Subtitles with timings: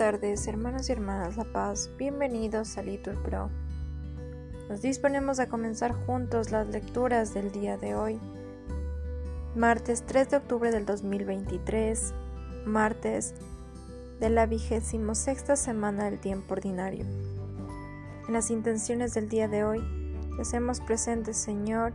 [0.00, 1.90] tardes, hermanos y hermanas La Paz.
[1.98, 3.50] Bienvenidos a Litur Pro.
[4.70, 8.18] Nos disponemos a comenzar juntos las lecturas del día de hoy,
[9.54, 12.14] martes 3 de octubre del 2023,
[12.64, 13.34] martes
[14.20, 17.04] de la vigésimo sexta semana del tiempo ordinario.
[18.26, 19.82] En las intenciones del día de hoy,
[20.40, 21.92] hacemos presente, Señor,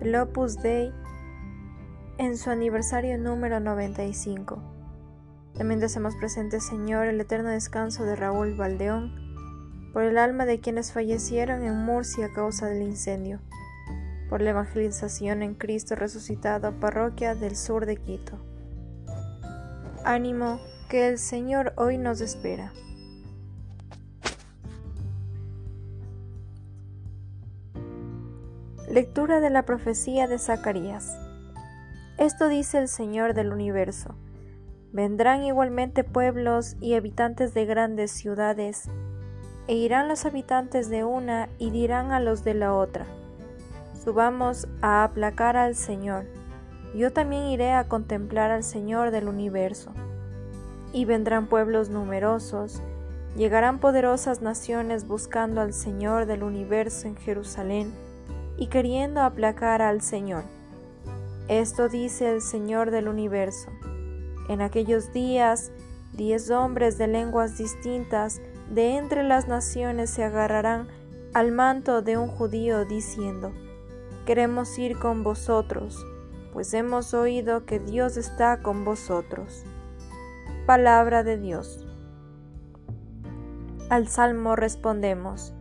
[0.00, 0.92] el Opus Dei
[2.18, 4.75] en su aniversario número 95
[5.56, 10.60] también te hacemos presente, Señor, el eterno descanso de Raúl Valdeón, por el alma de
[10.60, 13.40] quienes fallecieron en Murcia a causa del incendio,
[14.28, 18.38] por la evangelización en Cristo resucitado, parroquia del sur de Quito.
[20.04, 20.60] Ánimo,
[20.90, 22.72] que el Señor hoy nos espera.
[28.90, 31.16] Lectura de la profecía de Zacarías.
[32.18, 34.14] Esto dice el Señor del universo
[34.96, 38.88] Vendrán igualmente pueblos y habitantes de grandes ciudades,
[39.66, 43.04] e irán los habitantes de una y dirán a los de la otra,
[44.02, 46.24] subamos a aplacar al Señor.
[46.94, 49.92] Yo también iré a contemplar al Señor del universo.
[50.94, 52.80] Y vendrán pueblos numerosos,
[53.36, 57.92] llegarán poderosas naciones buscando al Señor del universo en Jerusalén
[58.56, 60.44] y queriendo aplacar al Señor.
[61.48, 63.68] Esto dice el Señor del universo.
[64.48, 65.72] En aquellos días,
[66.12, 70.88] diez hombres de lenguas distintas de entre las naciones se agarrarán
[71.34, 73.52] al manto de un judío diciendo,
[74.24, 76.04] Queremos ir con vosotros,
[76.52, 79.64] pues hemos oído que Dios está con vosotros.
[80.66, 81.86] Palabra de Dios.
[83.88, 85.52] Al salmo respondemos,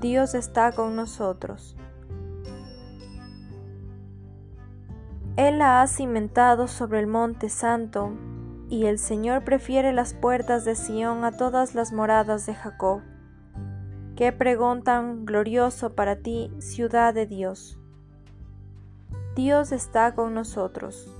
[0.00, 1.76] Dios está con nosotros.
[5.36, 8.12] Él la ha cimentado sobre el monte santo,
[8.68, 13.00] y el Señor prefiere las puertas de Sión a todas las moradas de Jacob.
[14.14, 17.78] Qué pregón tan glorioso para ti, ciudad de Dios.
[19.34, 21.10] Dios está con nosotros.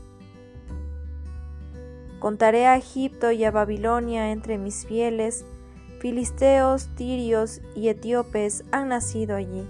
[2.19, 5.47] Contaré a Egipto y a Babilonia entre mis fieles,
[6.01, 9.67] filisteos, tirios y etíopes han nacido allí.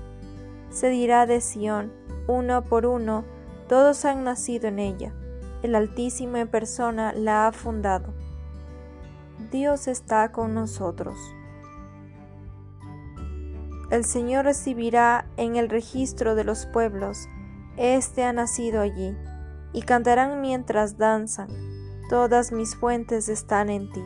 [0.71, 1.93] Se dirá de Sión,
[2.27, 3.25] uno por uno,
[3.73, 5.15] todos han nacido en ella.
[5.63, 8.13] El Altísimo en persona la ha fundado.
[9.51, 11.17] Dios está con nosotros.
[13.91, 17.31] El Señor recibirá en el registro de los pueblos.
[17.79, 19.17] Este ha nacido allí,
[19.73, 21.49] y cantarán mientras danzan.
[22.11, 24.05] Todas mis fuentes están en ti.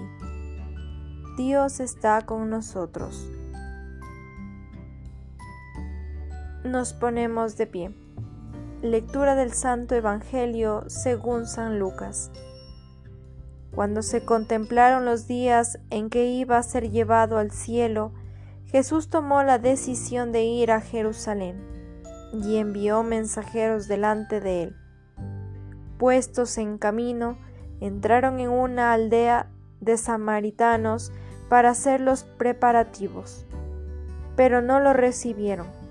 [1.37, 3.28] Dios está con nosotros.
[6.62, 8.06] Nos ponemos de pie.
[8.91, 12.31] Lectura del Santo Evangelio según San Lucas.
[13.75, 18.13] Cuando se contemplaron los días en que iba a ser llevado al cielo,
[18.67, 21.61] Jesús tomó la decisión de ir a Jerusalén
[22.33, 24.77] y envió mensajeros delante de él.
[25.99, 27.39] Puestos en camino,
[27.81, 31.13] entraron en una aldea de samaritanos
[31.49, 33.47] para hacer los preparativos,
[34.37, 35.86] pero no lo recibieron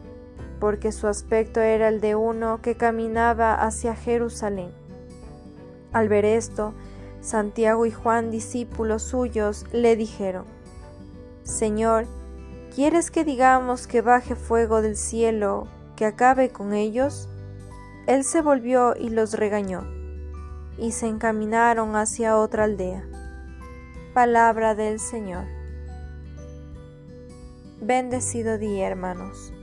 [0.59, 4.71] porque su aspecto era el de uno que caminaba hacia Jerusalén.
[5.91, 6.73] Al ver esto,
[7.21, 10.45] Santiago y Juan, discípulos suyos, le dijeron,
[11.43, 12.05] Señor,
[12.73, 17.29] ¿quieres que digamos que baje fuego del cielo, que acabe con ellos?
[18.07, 19.87] Él se volvió y los regañó,
[20.77, 23.03] y se encaminaron hacia otra aldea.
[24.13, 25.45] Palabra del Señor.
[27.81, 29.53] Bendecido día, hermanos.